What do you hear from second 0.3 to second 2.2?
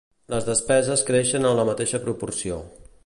Les despeses creixen en la mateixa